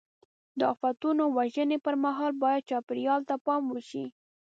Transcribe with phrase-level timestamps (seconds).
[0.59, 4.05] د آفتونو وژنې پر مهال باید چاپېریال ته پام وشي.